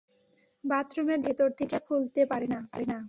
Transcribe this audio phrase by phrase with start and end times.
[0.63, 2.59] বাথরুমের দরজা ভেতর থেকে খুলতে পারে না।